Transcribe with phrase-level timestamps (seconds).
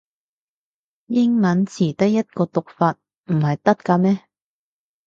[1.09, 4.23] 英文詞得一個讀法唔係得咖咩